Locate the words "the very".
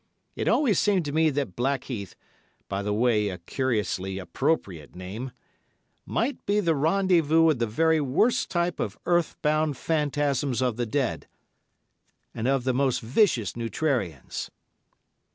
7.59-8.01